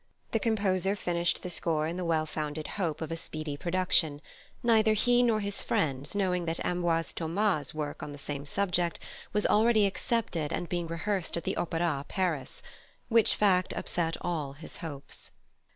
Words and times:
The 0.31 0.39
composer 0.39 0.95
finished 0.95 1.43
the 1.43 1.49
score 1.51 1.85
in 1.85 1.95
the 1.95 2.03
well 2.03 2.25
founded 2.25 2.69
hope 2.69 3.01
of 3.01 3.11
a 3.11 3.15
speedy 3.15 3.55
production, 3.55 4.19
neither 4.63 4.93
he 4.93 5.21
nor 5.21 5.41
his 5.41 5.61
friends 5.61 6.15
knowing 6.15 6.45
that 6.45 6.59
Ambroise 6.65 7.13
Thomas's 7.13 7.75
work 7.75 8.01
on 8.01 8.11
the 8.11 8.17
same 8.17 8.47
subject 8.47 8.99
was 9.31 9.45
already 9.45 9.85
accepted 9.85 10.51
and 10.51 10.67
being 10.67 10.87
rehearsed 10.87 11.37
at 11.37 11.43
the 11.43 11.53
Opéra, 11.55 12.07
Paris, 12.07 12.63
which 13.09 13.35
fact 13.35 13.73
upset 13.73 14.17
all 14.21 14.53
his 14.53 14.77
hopes. 14.77 15.29